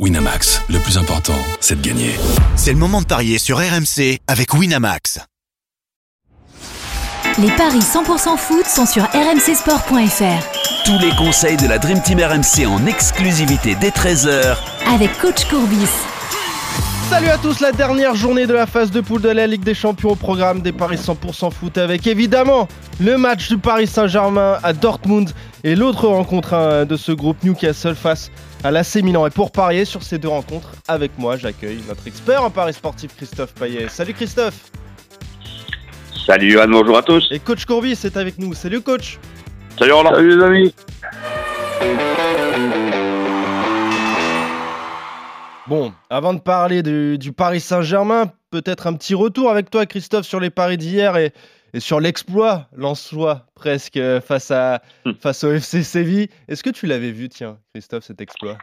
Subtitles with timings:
[0.00, 2.10] Winamax, le plus important, c'est de gagner.
[2.56, 5.20] C'est le moment de parier sur RMC avec Winamax.
[7.38, 10.84] Les paris 100% foot sont sur rmcsport.fr.
[10.84, 14.56] Tous les conseils de la Dream Team RMC en exclusivité dès 13h
[14.92, 15.86] Avec coach Courbis.
[17.08, 19.74] Salut à tous, la dernière journée de la phase de poule de la Ligue des
[19.74, 22.66] Champions au programme des paris 100% foot avec évidemment
[22.98, 25.30] le match du Paris Saint-Germain à Dortmund
[25.62, 29.26] et l'autre rencontre hein, de ce groupe Newcastle face à l'AC Milan.
[29.26, 33.14] Et pour parier sur ces deux rencontres, avec moi, j'accueille notre expert en paris sportif
[33.16, 33.88] Christophe Payet.
[33.88, 34.70] Salut Christophe
[36.26, 37.28] Salut Johan, bonjour à tous.
[37.30, 38.54] Et coach Courbis est avec nous.
[38.54, 39.18] Salut coach
[39.78, 40.14] Salut Roland.
[40.14, 40.74] Salut les amis.
[45.66, 50.26] Bon, avant de parler du, du Paris Saint-Germain, peut-être un petit retour avec toi Christophe
[50.26, 51.32] sur les paris d'hier et
[51.80, 55.12] sur l'exploit Lance-Soi presque euh, face, à, Hmm.
[55.20, 56.28] face au FC Séville.
[56.48, 58.58] Est-ce que tu l'avais vu, tiens, Christophe, cet exploit?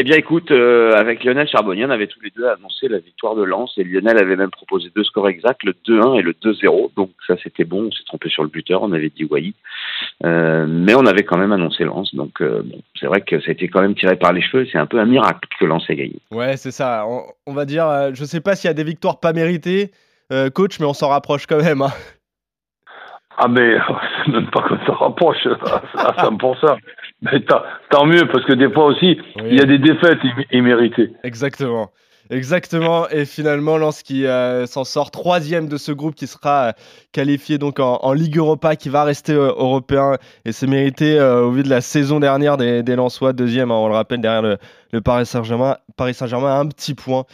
[0.00, 3.34] Eh bien écoute, euh, avec Lionel Charbonnier, on avait tous les deux annoncé la victoire
[3.34, 6.92] de Lens et Lionel avait même proposé deux scores exacts, le 2-1 et le 2-0.
[6.94, 9.54] Donc ça c'était bon, on s'est trompé sur le buteur, on avait dit Wai.
[10.24, 12.14] Euh, mais on avait quand même annoncé Lens.
[12.14, 14.68] Donc euh, bon, c'est vrai que ça a été quand même tiré par les cheveux.
[14.70, 16.20] C'est un peu un miracle que Lens ait gagné.
[16.30, 17.04] Ouais, c'est ça.
[17.08, 19.90] On, on va dire, je sais pas s'il y a des victoires pas méritées,
[20.54, 21.82] coach, mais on s'en rapproche quand même.
[21.82, 21.90] hein.
[23.40, 23.76] Ah mais
[24.24, 25.46] c'est même pas qu'on se rapproche
[25.94, 26.76] à 100%.
[27.22, 29.48] Mais tant, tant mieux parce que des fois aussi Oui.
[29.50, 31.12] il y a des défaites imm- imméritées.
[31.24, 31.90] Exactement.
[32.30, 33.08] Exactement.
[33.08, 36.72] Et finalement, Lens qui euh, s'en sort troisième de ce groupe qui sera euh,
[37.12, 40.16] qualifié donc en, en Ligue Europa, qui va rester euh, européen.
[40.44, 43.88] Et c'est mérité au vu de la saison dernière des, des Lensois, deuxième, hein, on
[43.88, 44.58] le rappelle, derrière le,
[44.92, 45.78] le Paris Saint-Germain.
[45.96, 47.24] Paris Saint-Germain a un petit point.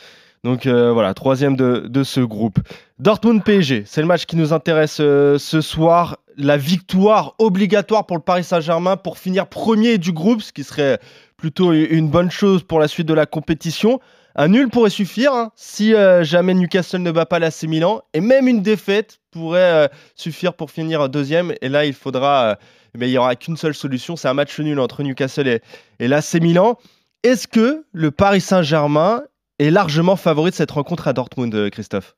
[0.44, 2.58] Donc euh, voilà, troisième de, ce groupe.
[2.98, 6.18] Dortmund PSG, c'est le match qui nous intéresse euh, ce soir.
[6.36, 10.98] La victoire obligatoire pour le Paris Saint-Germain pour finir premier du groupe, ce qui serait
[11.36, 14.00] plutôt une bonne chose pour la suite de la compétition.
[14.36, 18.02] Un nul pourrait suffire hein, si euh, jamais Newcastle ne bat pas l'AC Milan.
[18.12, 21.54] Et même une défaite pourrait suffire pour finir deuxième.
[21.62, 22.44] Et là, il faudra.
[22.50, 22.54] euh,
[23.00, 25.60] il n'y aura qu'une seule solution c'est un match nul entre Newcastle et,
[25.98, 26.78] et l'AC Milan.
[27.22, 29.22] Est-ce que le Paris Saint-Germain
[29.58, 32.14] est largement favori de cette rencontre à Dortmund, euh, Christophe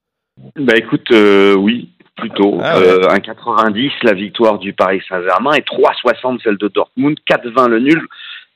[0.56, 2.58] Bah écoute, euh, oui, plutôt.
[2.62, 2.86] Ah ouais.
[2.86, 7.78] Euh, un 90 la victoire du Paris Saint-Germain et 3,60 celle de Dortmund, 4,20 le
[7.80, 8.06] nul.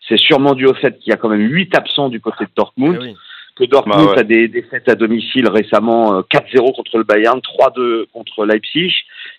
[0.09, 2.51] C'est sûrement dû au fait qu'il y a quand même 8 absents du côté de
[2.57, 2.99] Dortmund.
[3.01, 3.15] Eh oui.
[3.57, 4.19] que Dortmund Bah ouais.
[4.21, 8.93] a des défaites à domicile récemment, euh, 4-0 contre le Bayern, 3-2 contre Leipzig,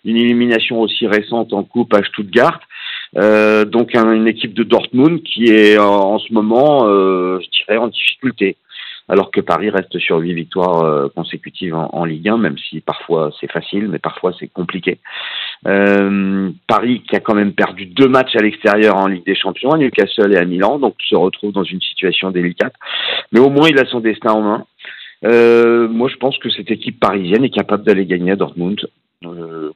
[0.06, 2.60] une élimination aussi récente en coupe à Stuttgart.
[3.18, 7.48] Euh, donc un- une équipe de Dortmund qui est en, en ce moment, euh, je
[7.66, 8.56] dirais, en difficulté.
[9.12, 13.32] Alors que Paris reste sur huit victoires euh, consécutives en, Ligue 1, même si parfois
[13.40, 14.98] c'est facile, mais parfois c'est compliqué.
[15.68, 19.72] Euh, Paris qui a quand même perdu deux matchs à l'extérieur en Ligue des Champions,
[19.72, 22.74] à Newcastle et à Milan, donc se retrouve dans une situation délicate
[23.32, 24.66] mais au moins il a son destin en main.
[25.24, 28.90] Euh, moi, je pense que cette équipe parisienne est capable d'aller gagner à Dortmund.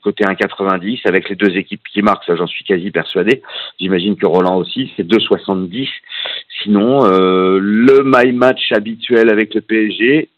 [0.03, 3.44] Côté 1,90 avec les deux équipes qui marquent, ça j'en suis quasi persuadé.
[3.79, 5.88] J'imagine que Roland aussi, c'est 2,70.
[6.65, 10.29] Sinon, euh, le my match habituel avec le PSG,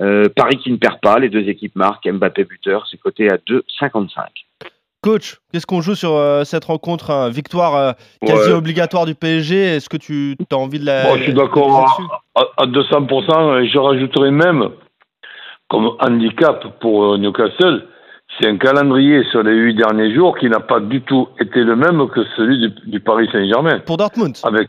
[0.00, 3.36] euh, Paris qui ne perd pas, les deux équipes marquent, Mbappé buteur, c'est coté à
[3.36, 4.08] 2,55.
[5.02, 7.28] Coach, qu'est-ce qu'on joue sur euh, cette rencontre hein?
[7.30, 7.92] Victoire euh,
[8.26, 8.54] quasi Ouais.
[8.56, 9.56] obligatoire du PSG.
[9.76, 11.04] Est-ce que tu as envie de la.
[11.04, 12.10] Bon, je suis d'accord dessus?
[12.34, 13.62] à, à 200%.
[13.62, 14.70] et Je rajouterai même
[15.68, 17.86] comme handicap pour euh, Newcastle,
[18.40, 21.76] c'est un calendrier sur les huit derniers jours qui n'a pas du tout été le
[21.76, 23.78] même que celui du, du Paris Saint-Germain.
[23.86, 24.36] Pour Dortmund?
[24.42, 24.68] Avec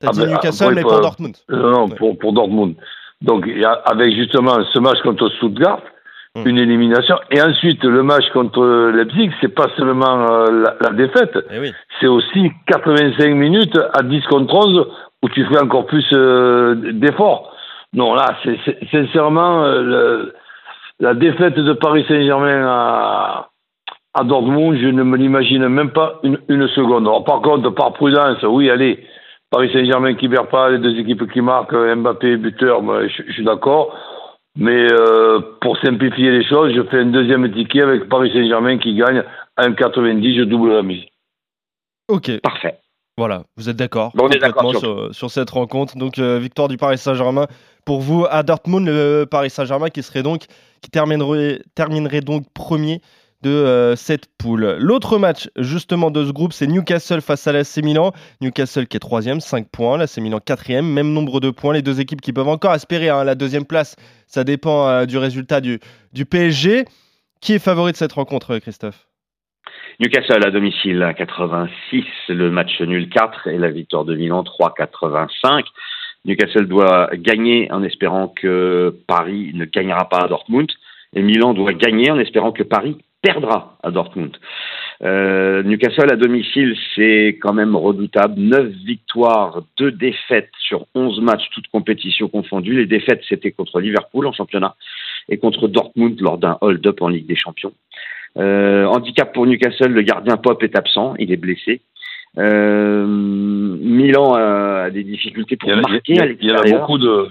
[0.00, 1.36] T'as ah dit ben, Newcastle, après, mais pour- pour Dortmund.
[1.48, 1.94] Non, non, Ouais.
[1.96, 2.74] pour, pour Dortmund.
[3.22, 3.48] Donc,
[3.86, 5.80] avec justement ce match contre Stuttgart,
[6.36, 6.42] Mm.
[6.48, 7.16] une élimination.
[7.30, 11.72] Et ensuite, le match contre Leipzig, c'est pas seulement euh, la, la défaite, Eh oui.
[11.98, 14.86] c'est aussi 85 minutes à 10 contre 11
[15.22, 17.54] où tu fais encore plus euh, d'efforts.
[17.94, 18.58] Non, là, c'est
[18.90, 20.34] sincèrement, euh, le-
[21.00, 23.48] la défaite de Paris Saint-Germain à,
[24.12, 27.06] à Dortmund, je ne me l'imagine même pas une, une seconde.
[27.06, 29.02] Alors, par contre, par prudence, oui, allez,
[29.50, 33.32] Paris Saint-Germain qui perd pas, les deux équipes qui marquent, Mbappé buteur, moi, je, je
[33.32, 33.94] suis d'accord.
[34.56, 38.94] Mais euh, pour simplifier les choses, je fais un deuxième ticket avec Paris Saint-Germain qui
[38.96, 39.22] gagne
[39.56, 41.04] à 1,90, je double la mise.
[42.08, 42.78] Ok, Parfait.
[43.18, 45.96] voilà, vous êtes d'accord Bon, d'accord sur, sur cette rencontre.
[45.98, 47.46] Donc, euh, victoire du Paris Saint-Germain
[47.84, 50.44] pour vous à Dortmund, le Paris Saint-Germain qui serait donc
[50.80, 53.00] qui terminerait, terminerait donc premier
[53.42, 54.76] de euh, cette poule.
[54.78, 58.12] L'autre match justement de ce groupe, c'est Newcastle face à l'AC Milan.
[58.40, 59.98] Newcastle qui est troisième, 5 points.
[59.98, 61.74] L'AC Milan quatrième, même nombre de points.
[61.74, 63.96] Les deux équipes qui peuvent encore espérer hein, la deuxième place.
[64.26, 65.78] Ça dépend euh, du résultat du,
[66.28, 66.84] PSG.
[67.40, 69.06] Qui est favori de cette rencontre, Christophe?
[70.00, 75.64] Newcastle à domicile à 86, le match nul 4 et la victoire de Milan 3,85.
[76.24, 80.70] Newcastle doit gagner en espérant que Paris ne gagnera pas à Dortmund.
[81.14, 84.36] Et Milan doit gagner en espérant que Paris perdra à Dortmund.
[85.02, 88.34] Euh, Newcastle à domicile, c'est quand même redoutable.
[88.38, 92.74] 9 victoires, 2 défaites sur 11 matchs, toutes compétitions confondues.
[92.76, 94.74] Les défaites, c'était contre Liverpool en championnat
[95.28, 97.72] et contre Dortmund lors d'un hold-up en Ligue des Champions.
[98.38, 101.80] Euh, handicap pour Newcastle, le gardien Pop est absent, il est blessé.
[102.38, 106.52] Euh, Milan a des difficultés pour Il a- marquer il y a- à il y
[106.52, 107.28] en a beaucoup de.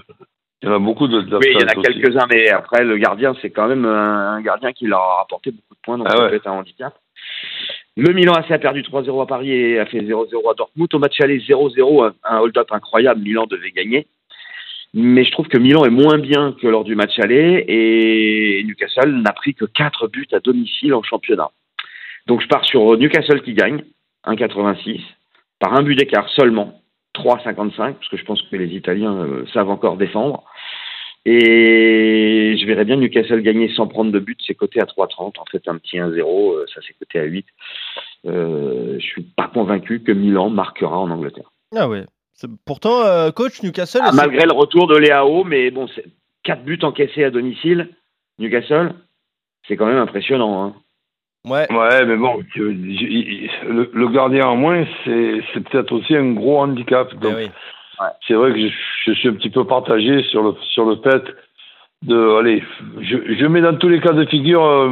[0.62, 1.18] Il y en a beaucoup de.
[1.18, 2.00] Oui, il y en a d'absents aussi.
[2.00, 5.50] quelques-uns, mais après, le gardien, c'est quand même un un gardien qui leur a rapporté
[5.52, 6.28] beaucoup points, donc Ah ça ouais.
[6.30, 6.94] peut être un handicap.
[7.96, 10.92] Le Milan AC a perdu 3-0 à Paris et a fait 0-0 à Dortmund.
[10.92, 14.06] Au match aller 0-0, un- un hold-up incroyable, Milan devait gagner.
[14.92, 19.10] Mais je trouve que Milan est moins bien que lors du match aller et Newcastle
[19.22, 21.50] n'a pris que 4 buts à domicile en championnat.
[22.26, 23.82] Donc je pars sur Newcastle qui gagne,
[24.26, 25.00] 1,86,
[25.58, 26.80] par un but d'écart seulement,
[27.14, 30.44] 3,55, parce que je pense que les Italiens euh, savent encore défendre.
[31.28, 35.40] Et je verrais bien Newcastle gagner sans prendre de but, c'est coté à 3,30.
[35.40, 37.44] En fait, un petit 1-0, euh, ça c'est coté à 8.
[38.26, 41.50] Euh, je suis pas convaincu que Milan marquera en Angleterre.
[41.74, 42.04] Ah ouais.
[42.64, 44.02] Pourtant, euh, coach Newcastle.
[44.04, 46.04] Ah, malgré le retour de Léao, mais bon, c'est
[46.44, 47.88] 4 buts encaissés à domicile,
[48.38, 48.94] Newcastle,
[49.66, 50.62] c'est quand même impressionnant.
[50.64, 50.74] Hein.
[51.44, 51.66] Ouais.
[51.72, 57.08] Ouais, mais bon, le, le gardien en moins, c'est c'est peut-être aussi un gros handicap.
[57.12, 57.50] eh Donc, oui.
[58.26, 58.68] C'est vrai que je,
[59.06, 61.22] je suis un petit peu partagé sur le, sur le fait
[62.02, 62.38] de.
[62.38, 62.62] Allez,
[63.00, 64.88] je, je mets dans tous les cas de figure euh,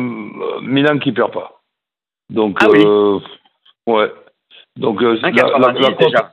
[0.62, 1.61] Milan qui perd pas.
[2.31, 2.83] Donc, Ah oui.
[2.85, 3.19] euh,
[3.87, 4.11] ouais.
[4.77, 6.33] Donc, euh, la, la, 1,90 la déjà.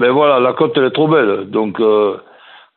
[0.00, 1.50] ben voilà, la cote elle est trop belle.
[1.50, 2.16] Donc, euh,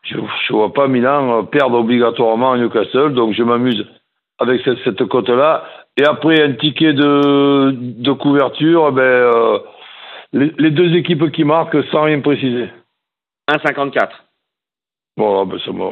[0.04, 3.14] je ne vois pas Milan perdre obligatoirement à Newcastle.
[3.14, 3.86] Donc, je m'amuse
[4.40, 5.64] avec cette, cette cote-là.
[5.98, 9.60] Et après, un ticket de, de couverture, ben,
[10.32, 12.70] les, les deux équipes qui marquent sans rien préciser.
[13.50, 14.10] 1,54.
[15.16, 15.84] Bon, ben, ça me,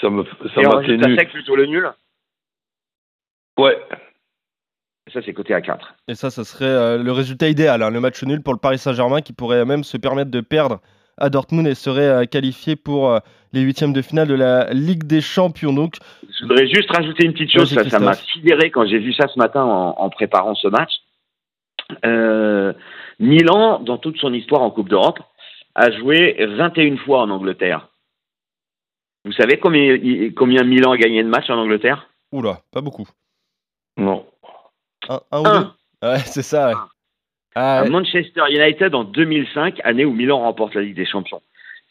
[0.00, 0.24] ça me,
[0.54, 1.16] ça m'atténue.
[1.16, 1.90] sec, plutôt le nul?
[3.58, 3.78] Ouais.
[5.12, 5.94] Ça, c'est coté à 4.
[6.08, 7.82] Et ça, ça serait euh, le résultat idéal.
[7.82, 10.80] hein, le match nul pour le Paris Saint-Germain qui pourrait même se permettre de perdre
[11.18, 13.18] à Dortmund et serait euh, qualifié pour euh,
[13.52, 15.72] les huitièmes de finale de la Ligue des Champions.
[15.72, 19.12] Donc, Je voudrais juste rajouter une petite chose, ça ça m'a sidéré quand j'ai vu
[19.12, 20.90] ça ce matin en, en préparant ce match.
[22.04, 22.72] Euh,
[23.20, 25.20] Milan, dans toute son histoire en Coupe d'Europe,
[25.74, 27.88] a joué 21 fois en Angleterre.
[29.24, 29.96] Vous savez combien,
[30.36, 32.06] combien Milan a gagné de matchs en Angleterre?
[32.32, 33.08] Oula, pas beaucoup.
[33.96, 34.26] Non.
[35.08, 35.60] Un, un ou Un.
[36.02, 36.68] deux Ouais, c'est ça.
[36.68, 36.74] ouais.
[37.54, 41.40] Ah, Manchester United en 2005, année où Milan remporte la Ligue des Champions.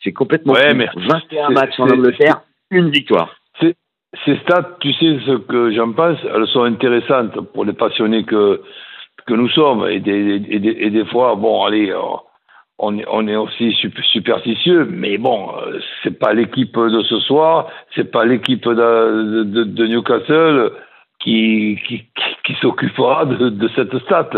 [0.03, 0.75] C'est complètement Ouais, fou.
[0.75, 3.35] mais 21 c'est- matchs en Angleterre, une victoire.
[4.25, 8.61] Ces stats, tu sais ce que j'en pense, elles sont intéressantes pour les passionnés que,
[9.25, 9.87] que nous sommes.
[9.89, 11.99] Et des, et des, et des fois, bon, allez, euh,
[12.79, 17.19] on est, on est aussi sup- superstitieux, mais bon, euh, c'est pas l'équipe de ce
[17.19, 20.71] soir, c'est pas l'équipe de, de, de Newcastle
[21.19, 24.29] qui, qui, qui, qui s'occupera de, de cette stat.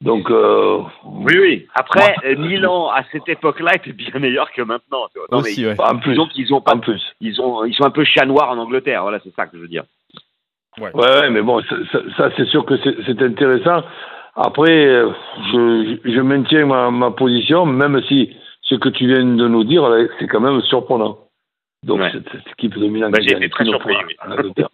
[0.00, 1.66] Donc, euh, Oui, oui.
[1.74, 5.06] Après, euh, Milan, à cette époque-là, était bien meilleur que maintenant.
[5.32, 5.76] Non, aussi, mais ouais.
[5.80, 7.02] en plus, disons qu'ils ont pas en plus.
[7.20, 9.62] ils ont ils sont un peu chats noirs en Angleterre voilà c'est ça que je
[9.62, 9.84] veux dire
[10.80, 13.84] Ouais, ouais, mais bon, ça, ça- ça, c'est sûr que c'est c'est intéressant.
[14.36, 15.10] Après, euh,
[15.52, 19.84] je, je maintiens ma, ma position, même si ce que tu viens de nous dire,
[20.18, 21.18] c'est quand même surprenant.
[21.84, 22.10] Donc, Ouais.
[22.12, 23.94] cette, cette équipe de Milan Bah, j'ai été très surpris.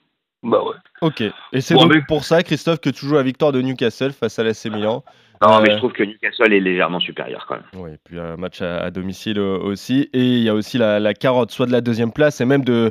[0.42, 0.76] Bah ouais.
[1.02, 1.20] ok.
[1.52, 4.12] Et c'est Bon, donc mais- pour ça, Christophe, que tu joues la victoire de Newcastle
[4.12, 5.04] face à l'AC Milan.
[5.42, 8.18] non Euh, mais je trouve que Newcastle est légèrement supérieur quand même Oui, et puis
[8.18, 10.08] un match à, à domicile euh, aussi.
[10.14, 12.64] Et il y a aussi la, la carotte, soit de la deuxième place, et même
[12.64, 12.90] de,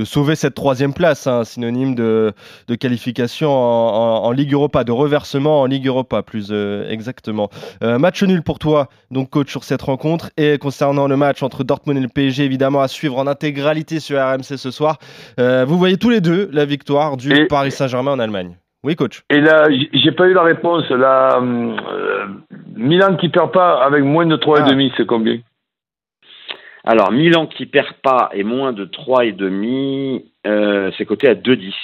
[0.00, 2.32] de sauver cette troisième place, hein, synonyme de,
[2.68, 7.50] de qualification en, en- en Ligue Europa, de reversement en Ligue Europa, plus euh, exactement.
[7.84, 10.30] Euh, match nul pour toi, donc coach, sur cette rencontre.
[10.38, 14.18] Et concernant le match entre Dortmund et le PSG, évidemment, à suivre en intégralité sur
[14.18, 14.96] RMC ce soir.
[15.38, 18.56] Euh, vous voyez tous les deux la victoire du Et- Paris Saint-Germain en Allemagne.
[18.82, 19.22] Oui, coach.
[19.28, 20.84] Et là, j'ai pas eu la réponse.
[22.76, 24.70] Milan qui perd pas avec moins de 3,5, Ah.
[24.70, 25.36] demi, c'est combien?
[26.84, 31.34] Alors Milan qui perd pas et moins de 3 et demi euh, c'est coté à
[31.34, 31.74] 2,10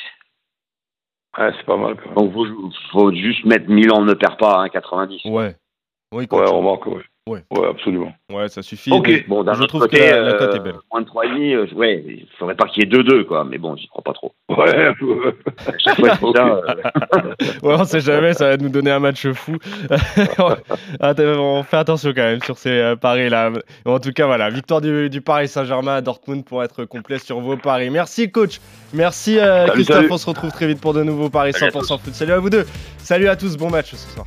[1.34, 2.14] ah, C'est pas mal quand même.
[2.14, 5.56] donc vous faut juste mettre Milan ne perd pas à 1,90 Ouais.
[6.12, 6.48] Oui, Ouais, coach.
[6.48, 7.02] remarque, ouais.
[7.28, 7.42] Ouais.
[7.50, 8.12] Ouais, absolument.
[8.32, 8.92] Ouais, ça suffit.
[8.92, 9.08] Ok.
[9.08, 10.74] Mais bon d'un je autre trouve côté que la, la cote euh, est belle.
[10.92, 13.74] moins de 3,5 euh, ouais il faudrait pas qu'il y ait 2-2 quoi mais bon
[13.74, 15.32] j'y crois pas trop Ouais, euh,
[17.62, 19.56] Ouais, on sait jamais, ça va nous donner un match fou.
[20.38, 23.50] On fait attention quand même sur ces paris-là.
[23.84, 27.40] En tout cas, voilà, victoire du, du Paris Saint-Germain à Dortmund pour être complet sur
[27.40, 27.90] vos paris.
[27.90, 28.60] Merci, coach.
[28.92, 29.96] Merci, euh, Salut, Christophe.
[29.96, 30.08] salut.
[30.12, 32.14] On se retrouve très vite pour de nouveaux paris Salut à 100% foot.
[32.14, 32.66] Salut à vous deux.
[32.98, 33.56] Salut à tous.
[33.56, 34.26] Bon match ce soir.